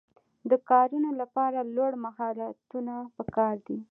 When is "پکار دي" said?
3.17-3.79